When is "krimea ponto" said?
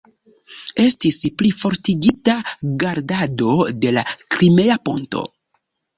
4.37-5.23